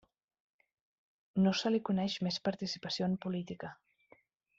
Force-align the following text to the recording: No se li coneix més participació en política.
No 1.43 1.53
se 1.59 1.71
li 1.73 1.81
coneix 1.89 2.15
més 2.29 2.39
participació 2.47 3.11
en 3.11 3.15
política. 3.27 3.71